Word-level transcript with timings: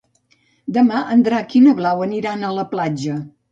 Demà 0.77 1.01
en 1.17 1.21
Drac 1.27 1.55
i 1.61 1.63
na 1.67 1.75
Blau 1.83 2.03
aniran 2.09 2.43
a 2.43 2.53
la 2.63 2.67
platja. 2.75 3.23